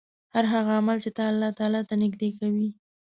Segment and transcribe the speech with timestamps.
[0.33, 2.69] هر هغه عمل چې تا الله تعالی ته نژدې کوي